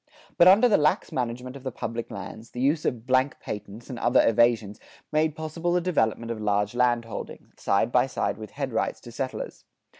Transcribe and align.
But 0.35 0.47
under 0.47 0.67
the 0.67 0.79
lax 0.79 1.11
management 1.11 1.55
of 1.55 1.61
the 1.61 1.71
public 1.71 2.09
lands, 2.09 2.49
the 2.49 2.59
use 2.59 2.85
of 2.85 3.05
"blank 3.05 3.39
patents" 3.39 3.87
and 3.87 3.99
other 3.99 4.27
evasions 4.27 4.79
made 5.11 5.35
possible 5.35 5.73
the 5.73 5.79
development 5.79 6.31
of 6.31 6.41
large 6.41 6.73
landholding, 6.73 7.51
side 7.55 7.91
by 7.91 8.07
side 8.07 8.39
with 8.39 8.49
headrights 8.49 8.99
to 9.01 9.11
settlers. 9.11 9.63